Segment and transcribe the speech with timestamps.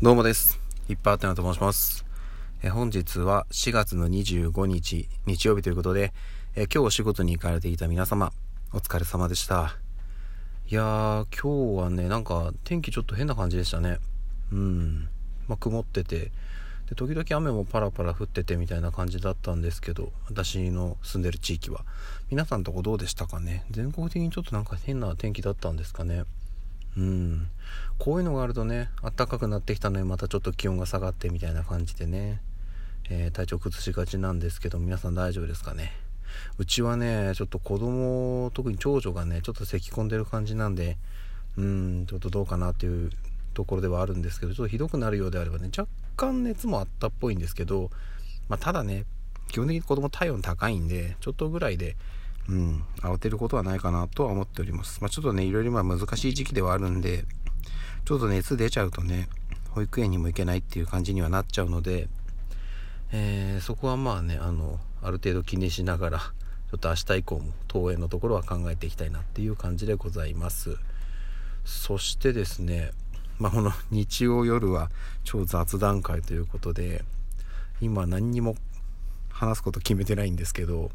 [0.00, 0.60] どうもです。
[0.88, 2.04] いっぱいあってなと申します。
[2.62, 6.12] え本日は4月の25日、日曜日ということで、
[6.54, 8.32] え今日お仕事に行かれていた皆様、
[8.72, 9.76] お疲れ様でした。
[10.70, 13.98] いやー、今日はね、なんか天気ちょっと変な感じでしたね。
[14.52, 15.08] うん。
[15.48, 16.30] まあ、曇ってて、
[16.88, 21.84] で、時々雨もパラパラ降っててみたいな感じだったんですけど、私の住んでる地域は。
[22.30, 23.64] 皆さんとこどうでしたかね？
[23.72, 26.22] 全国的にちょっとなんか変な天気だったんですかね？
[26.96, 27.48] うん、
[27.98, 32.40] こういうのがあるとね暖かくなってきたのにまたちょっと気温が下がってみたいな感じでね、
[33.10, 35.92] えー体調崩しがちなんですけど皆さん大丈夫ですかね？
[36.58, 40.98] うちはねちょっと子供特に長女がねちょっと咳き込んでる感じなんで
[41.56, 43.10] うんちょっとどうかなっていう
[43.54, 47.90] ところではあるんですけどちょっとひどくなるようであればね若干熱もあったっぽいんですけど、
[48.48, 49.04] まあ、ただね
[49.50, 51.96] 基本的に子供体温高いんでちょっとぐらいで
[52.48, 55.00] うん、慌てることはないかなとは思っております。
[55.00, 57.24] まあ、ちょっとね、いろいろまあ難しい時期ではあるんで、
[58.04, 59.28] ちょっと熱出ちゃうとね、
[59.70, 62.08] 保育園にも行けないっていう感じにはなっちゃうので、
[63.12, 70.76] えーそこはまあね、あの、ある程度気にしながら、ちょっと明日以降も登園のところは考えていきたいなっていう感じでございます。
[71.64, 72.92] そしてですね、
[73.38, 74.90] まあ、この日曜夜は
[75.24, 77.04] 超雑談会ということで、
[77.80, 78.56] 今何にも
[79.30, 80.90] 話すこと決めてないんですけど、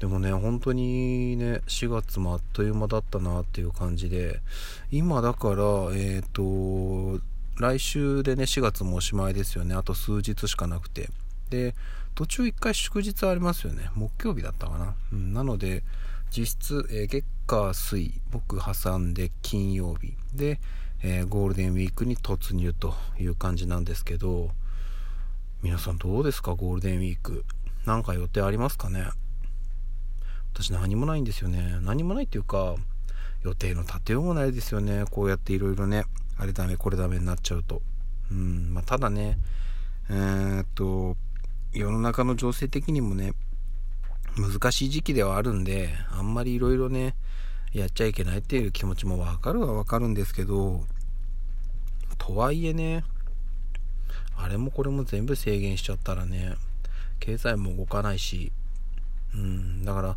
[0.00, 4.40] でもね本当にね4月もあっという間だったなっていう感じで
[4.90, 7.18] 今だからえっ、と
[7.58, 9.74] 来週でね4月もおしまいですよね。
[9.74, 11.08] あと数日しかなくて。
[11.48, 11.74] で
[12.14, 13.90] 途中1回祝日ありますよね。
[13.94, 15.82] 木曜日だったかな、うん、なので
[16.30, 20.14] 実質、えー月火水木挟んで金曜日。
[20.34, 20.58] で、
[21.02, 24.50] えーゴールデンウィークに突入という感じなんですけど
[25.62, 26.54] 皆さんどうですか？
[26.54, 27.44] ゴールデンウィーク。
[27.86, 29.06] なんか予定ありますかね？
[30.56, 31.78] 私何もないんですよね。
[31.82, 32.76] 何もないっていうか
[33.42, 35.04] 予定の立てようもないですよね。
[35.10, 36.04] こうやっていろいろね
[36.38, 37.82] あれダメこれダメになっちゃうと。
[38.30, 39.38] うんまあただね
[40.08, 41.16] えーっと
[41.74, 43.34] 世の中の情勢的にもね
[44.36, 47.14] 難しい時期ではあるんであんまりいろいろね
[47.74, 50.84] やっちゃいけないっていう気持ちもわかるはわかるんですけど
[52.16, 53.04] とはいえね
[54.36, 56.54] あれもこれも全部制限しちゃったらね
[57.20, 58.52] 経済も動かないし
[59.34, 60.16] うんだから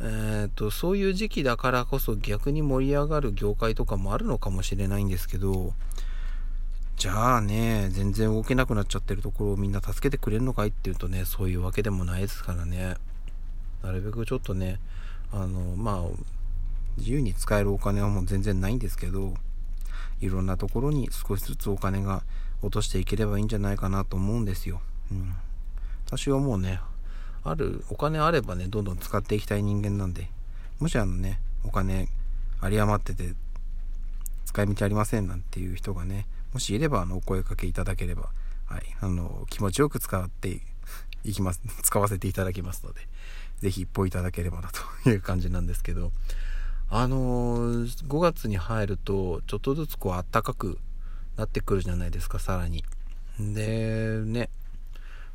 [0.00, 5.72] えー、とそういう時期だからこそ逆に盛り上がる業界とかもあるのかもしれないんですけど
[6.96, 12.96] じゃあね全然動けなくなっちゃってるところをみんな助けてくれるのかいっていうとねそういうわけでもないですからね。
[13.82, 14.80] なるべくちょっとね
[15.32, 16.04] あのまあ
[16.96, 19.34] 自由に使えるお金はもう全然ないんですけど
[20.20, 22.22] いろんなところに少しずつお金が
[22.62, 24.80] 落としていければいいんじゃないかなと思うんですよ、
[25.12, 25.34] うん、
[26.06, 26.80] 私はもうね
[27.48, 30.28] あるお金あればねどんどん使っていきたい人間なんで
[30.80, 32.08] もしあのねお金
[32.62, 33.34] 有り余ってて
[34.44, 38.30] 使い道ありませんなんていう人がねもしいればあのお声かけいただければ
[38.66, 40.60] はいあの気持ちよく使って
[41.24, 43.00] いきます 使わせていただきますので
[43.60, 44.70] 是非一報いただければな
[45.04, 46.12] という感じなんですけど
[46.88, 50.78] あのー、5月に入るとちょっとずつこう暖かく
[51.36, 52.84] なってくるじゃないですかさらに。
[53.38, 54.48] でね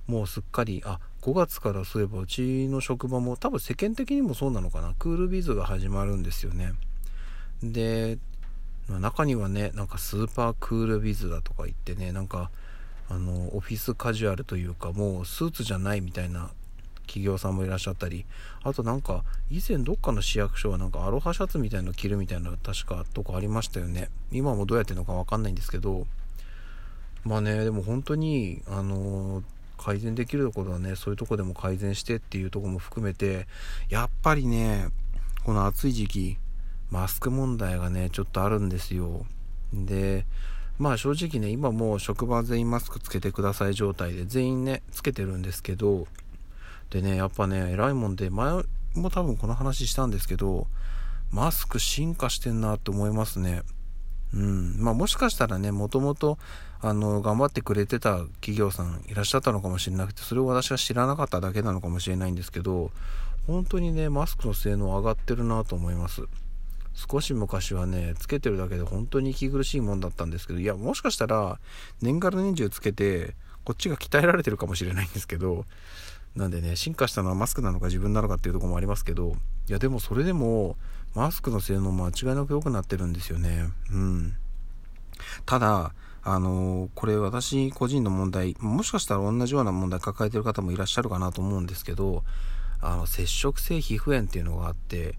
[0.08, 4.94] もうすっかりあ5月からそういえばうちの職場も多分世間的にもそうなのかな。
[4.98, 6.74] クールビズが始まるんですよね。
[7.64, 8.18] で
[8.90, 12.50] 中にはねなんかスーパークールビズだとか言ってねなんか
[13.10, 16.50] あのオフィスカジュアルというかもうスーツじゃないみたいな
[17.06, 18.26] 企業さんもいらっしゃったり
[18.64, 24.10] あとなんか以前どっかの市役所はなんかアロハシャツみたいの着るみたいな確かとこありましたよね。
[24.32, 26.08] 今もどうやってるのかわかんないんですけど。
[27.24, 29.44] まあねでも本当にあの
[29.82, 33.48] 改善できるところはねそういうとこでも改善してっていうとこも含めて
[33.90, 34.88] やっぱりね
[35.44, 36.38] この暑い時期
[36.92, 39.26] マスク問題がねちょっとあるんですよ。
[39.74, 40.26] で
[40.78, 46.08] まあ正直ね今もう職場全員マスクつけてください状態で全員ねつけてるんですけど
[46.90, 48.64] でねやっぱね偉いもんで前
[48.96, 50.68] も多分この話したんですけど
[51.32, 53.62] マスク進化してんなって思いますね。
[54.34, 54.76] うん。
[54.80, 56.38] まあもしかしたらねもともと
[56.82, 62.92] あの頑張ってくれてた企業さんいらっしゃったのかもしれなくてそれを私は知らなかっただけなのかもしれないんですけど
[63.48, 66.24] 本当にねマスクの性能上がってるなと思います。
[66.94, 71.58] 少し昔はねつけてるだけで本当に息苦しいもんだったんですけどいやもしかしたら
[72.02, 75.66] 年がら年中つけてこっちが鍛えられてるかもしれないんですけど
[76.36, 79.36] なんでね進化したのはマスクなのか自分なのかっていうとこもありますけど
[79.70, 80.76] いやでもそれでも
[81.16, 83.70] マスクの性能間違いなく良くなってるんですよね。
[83.92, 84.36] うん。
[85.46, 85.94] ただ
[86.24, 92.24] あのこれ私個人の問題もしかしたら同じような問題抱えてる方もいらっしゃるかなと思うんですけど
[92.80, 95.16] あの接触性皮膚炎っていうのがあって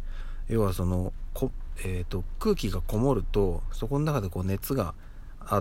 [0.49, 1.51] 要はそのこ、
[1.85, 4.95] えーと、空気がこもるとそこの中でこう熱が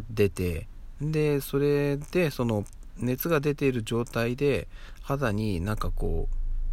[0.10, 0.68] 出て
[1.02, 2.66] でそれでその
[2.98, 4.68] 熱が出ている状態で
[5.02, 6.28] 肌になんかこ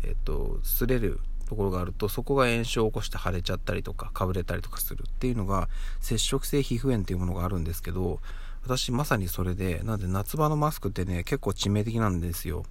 [0.05, 5.68] うえっと擦れるところがあるとそこが炎症を起こして腫れちゃったりとかかぶれたりとかするっていうのが
[6.00, 8.20] 接触性皮膚炎っていうものがあるんですけど
[8.64, 12.64] 私まさにそれでなんで夏場のマスクってね結構致命的なんですよ。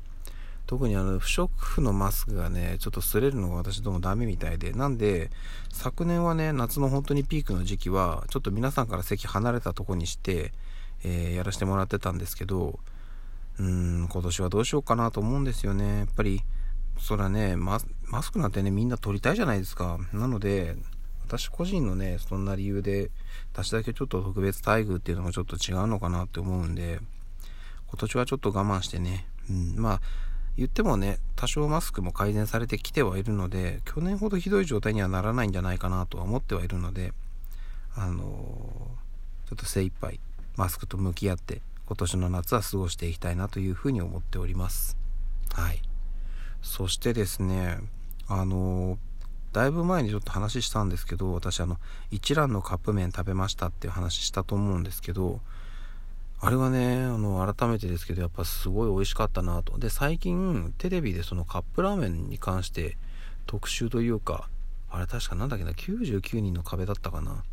[0.67, 5.31] 特にあの不織布のマスクがねちょっと擦れるのが私どうもダメみたいでなんで
[5.71, 10.51] 昨年はね夏の本当にピークの時期はちょっと皆さんから席離れたとこにして、
[11.05, 12.79] えー、やらせてもらってたんですけど
[13.59, 15.99] うーん今年はどうしようかなと思うんですよね。
[15.99, 16.41] やっぱり
[16.99, 19.97] そらねマスクなんてねみんな取りたいじゃないですか。
[20.13, 20.75] なので
[21.27, 23.11] 私個人のねそんな理由で
[23.53, 26.99] 私だけちょっと特別待遇っていうのがちょっと違うのかなって思うんで
[27.87, 30.01] 今年はちょっと我慢してね、うん、まあ
[30.57, 37.13] 言ってもね多少マスクも改善されてきてはいるので去年ほどひどい状態にはならないんじゃないかなとは思ってはいるので
[37.95, 40.19] あのー、ちょっと精一杯
[40.55, 44.97] マスクと向き合って今年の夏は過ごしていきたいなというふうに思っております。
[45.53, 45.81] はい。
[46.61, 47.79] そしてですね
[48.27, 48.97] あの、
[49.53, 51.77] だいぶ前にちょっと話したんですけど私あの
[52.11, 55.39] 一蘭のカップ麺食べましたっていう話したと思うんですけど
[56.39, 59.79] あれはね、あの、改めてですけど、やっぱすごい美味しかったなと。
[59.79, 62.95] で、最近、テレビでそのカップラーメンに関して
[63.47, 64.47] 特集というか、
[64.91, 67.43] あれ確かなんだっけな、99人の壁だったかな。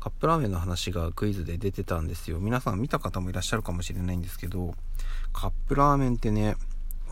[0.00, 2.40] カップラーメンの話がクイズで出てたんですよ。
[2.40, 4.74] 皆さん見た方もいらっしゃるかもしれないんですけど、
[5.32, 6.56] カップラーメンってね、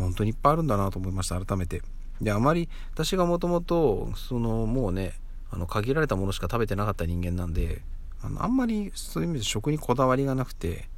[0.01, 1.83] 本当にいっぱいあるんだなと思いました、改めて。
[2.21, 5.15] で、あまり、私がもともと、その、もうね、
[5.51, 7.83] あの、限られたものしか食べてなかった人間なんで、
[8.23, 10.89] あの、あんまりそういう意味で食にこだわりがなくて、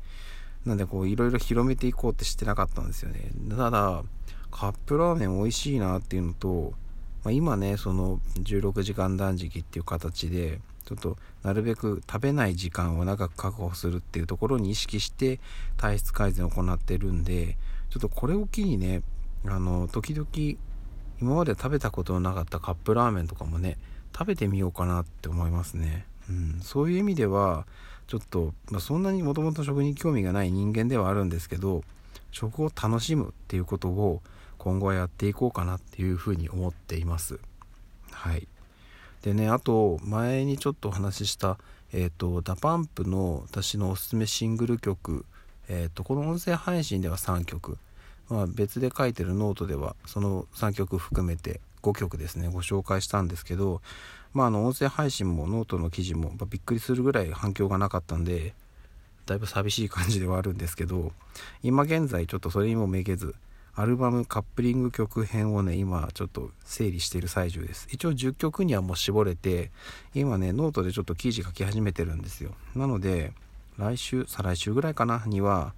[0.64, 3.30] なんでこういろいろ広めていこうってしてなかったんですよね。
[3.50, 4.02] ただ、
[4.50, 6.74] カップラーメン美味しいなっていうのと、
[7.24, 15.40] まあ、今ね、その16時間断食っていう形で、ちょっとなるべく食べない時間を長く確保するっていうところに意識して
[15.76, 17.56] 体質改善を行ってるんで、
[17.92, 19.02] ちょっとこれを機にね、
[19.44, 20.26] あの、時々
[21.20, 23.76] 今まで食べたことのなかったカップラーメンとかもね、
[24.16, 26.06] 食べてみようかなって思いますね。
[26.30, 27.66] うん、そういう意味では、
[28.06, 31.82] ちょっと、まあ、そんなにもともと食に興味がない人間ではあるんですけど
[32.30, 34.22] 食を楽しむっていうことを
[34.58, 37.40] 今後はやっていこうかなっていうふうに思っています。
[38.10, 38.46] はい。
[39.22, 41.58] でねあと前にちょっとお話しした
[41.92, 45.24] えっ、ー、と DA PUMP の私のおすすめシングル曲
[45.72, 47.78] えっ、ー、とこの音声配信では3曲。
[48.28, 53.82] まあ、別で書いてるノートではその3曲含めて5曲ですねご紹介したんですけど
[54.32, 58.54] まあ、あの音声配信もノートの記事もびっくりするぐらい反響がなかったんで
[59.26, 61.12] だいぶ寂しい感じではあるんですけど
[61.62, 63.34] 今現在ちょっとそれにもめげず
[63.74, 67.88] アルバムカップリング曲編をね今ちょっと整理している最中です。
[67.90, 69.70] 一応10曲にはもう絞れて
[70.14, 72.50] 今ねノートでちょっと記事書き始めてるんですよ。
[72.76, 73.32] なので
[73.78, 75.74] 来週再来週ぐらいかなには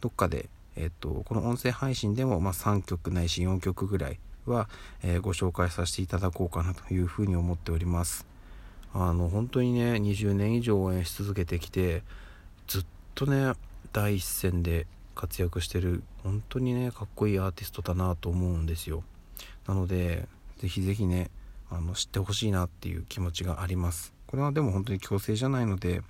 [0.00, 4.68] どっかでえっとこの音声配信でもまあ3曲ないし4曲ぐらいは、
[5.02, 8.26] えー、ご紹介させていただこうかなというふうに思っております。
[8.92, 12.02] あの本当にね20年以上応援し続けてきて
[12.66, 13.52] ずっとね
[13.92, 19.02] 第一線で活躍してる本当にねかっこいいアーティストだなと思うんですよ。
[19.66, 20.28] なので
[20.58, 21.30] ぜひぜひね
[21.70, 24.14] あの知ってほしいなっていう気持ちがあります。
[24.26, 26.02] これはでも本当に強制じゃないので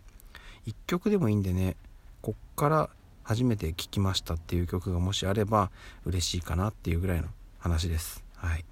[0.66, 1.76] 1曲でもいいんでね
[2.22, 2.90] こっから
[3.22, 5.70] 初めて聴きましたっていう曲がもしあれば
[6.04, 8.24] 嬉しいかなっていうぐらいの話です。
[8.36, 8.64] はい。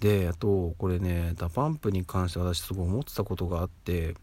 [0.00, 4.14] であとこれね DA PUMP に関して私すごい思ってたことがあって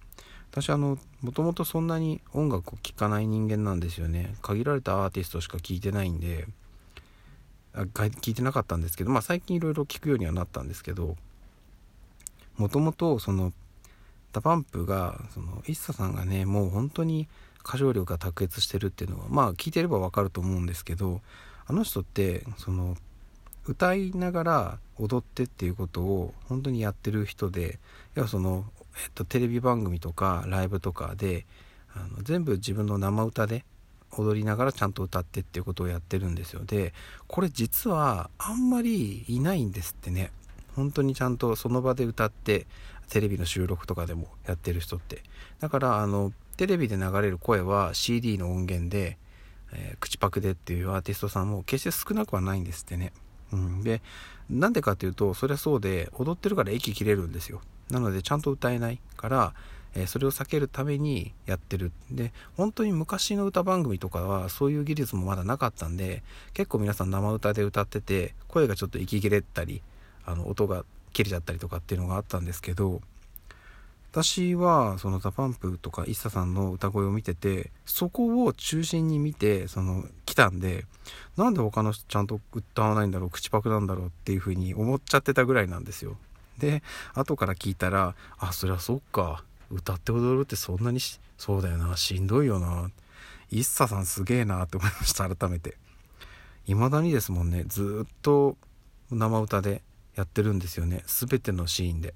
[0.51, 4.35] 私あのもともとそんなに音楽を聴かない人間なんですよね。
[4.41, 6.47] 限られたアーティストしか聴いてないんで
[7.73, 11.17] 聞いてなかったんですけどまあ最近いろいろ聞くようにはなったんですけど
[12.57, 13.51] もともとその
[14.35, 17.29] DA PUMP がその ＩＳＳA さんがねもう本当に
[17.65, 21.21] 歌唱力が卓越してるっていうのはまあ聞いてればわかると思うんですけど
[21.65, 22.97] あの人ってその
[23.65, 27.79] 歌いながら踊ってっていうことを本当にやってる人で
[28.15, 28.65] 要はその、
[29.05, 31.45] えっと、テレビ番組とかライブとかで
[31.95, 33.63] あの全部自分の生歌で
[34.17, 36.65] 踊りながらちゃんと歌ってっていうことをやってるんですよ。
[36.65, 36.93] で
[37.27, 40.31] これ実はあんまりいないんですってね。
[40.75, 42.67] 本当にちゃんとその場で歌って
[43.09, 45.23] テレビの収録とかでもやってる人って。
[45.59, 49.17] だからあのテレビで流れる声は CD の音源で、
[49.73, 53.13] えー、口パクでっていうアーティストさんも決して少なくはないんですってね。
[53.51, 54.01] うん、で
[54.49, 57.61] なんでかっていうとそれはそうで踊ってるから息切れるんですよ。
[57.89, 59.53] なのでちゃんと歌えないから、
[59.93, 61.91] え、それを避けるためにやってる。
[62.11, 69.81] で本当に昔の歌番組とかはそういう技術もまだなかったんで結構皆さん生歌で歌ってて声がちょっと息切れたり
[70.25, 70.83] あの音が
[71.15, 73.01] 切れちゃったりとかっていうのがあったんですけど
[74.11, 80.85] 私はそのザ・パンプとか ＩＳＳA さんの歌声を見ててそこを中心に見てその来たんで
[81.37, 86.17] なんで他の人ちゃんと歌わないんだろう口パクなんだろうっていう風に思っちゃってたぐらいなんですよ。
[86.57, 90.99] で後から聞いたらあそりゃそっか歌って踊るってそんなに
[91.37, 92.89] そうだよなしんどいよな
[93.51, 95.77] ISSA さんすげえなって思いました改めて。
[96.67, 98.57] 未だにですもんねずっと
[99.11, 99.81] 生歌で
[100.15, 101.03] やってるんですよね。
[101.05, 102.13] 全てのシーンで。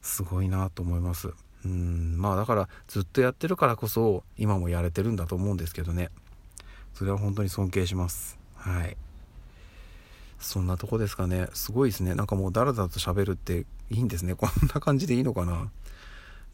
[0.00, 1.30] すごいなと思います。
[1.64, 2.16] うん。
[2.18, 6.10] まあだからずっとやってるからこそ今もやれてるんだと思うんですけどね。
[6.94, 8.38] それは本当に尊敬します。
[8.54, 8.96] はい。
[10.38, 11.48] そんなとこですかね。
[11.54, 12.14] すごいですね。
[12.14, 14.34] なんかもうダラダラと喋るっていいんですね。
[14.34, 15.70] こんな感じでいいのかな。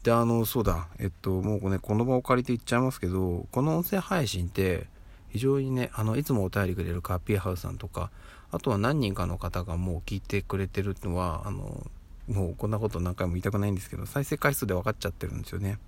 [0.03, 0.87] であのそうだ。
[0.99, 4.87] えっともうねこの場を借りて言っちゃいますけどこの音声配信って
[5.29, 8.11] 非常にねあのいつもお便りくれるカーピーハウスさんとか
[8.51, 11.85] あとは何人かの方がもう聞いてくれてるのはあの
[12.27, 15.79] もうこんなこと何回も言いたくないんですけど再生回数で分かっちゃってるんですよね。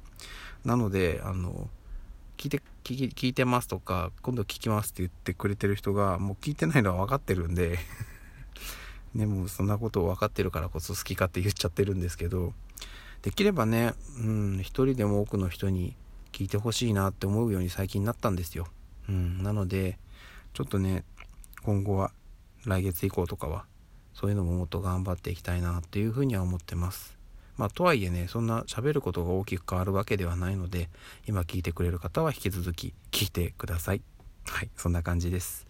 [0.65, 1.69] なのであの
[2.37, 7.77] 聞いて聞聞いてますとか今度聞きますって言ってくれてる人がもう聞いてないのは分かってるんで
[9.13, 12.53] ねもうそんなことを分かってるからこそ好きかって言っちゃってるんですけど
[13.21, 15.95] できればねうん一人でも多くの人に
[16.31, 18.67] 聞いてほしいなって思うように最近なったんですよ。
[19.07, 19.99] うんなので
[20.53, 21.03] ちょっとね
[21.61, 22.11] 今後は
[22.65, 23.65] 来月以降とかは
[24.13, 27.21] そういうのももっと頑張っていきたいなっていうふうには思ってます
[27.61, 30.89] まあ、とはいえね、そんな喋ることが大きく変わるわけではないので、
[31.27, 34.01] 今聞いてくれる方は引き続き聞いてください。
[34.47, 35.67] はい、そんな感じです。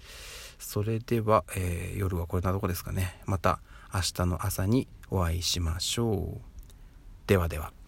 [0.57, 3.19] それでは、えー、夜はこれなとこですかね。
[3.25, 3.59] また
[3.93, 6.41] 明日の朝にお会いしましょう。
[7.27, 7.80] ではでは。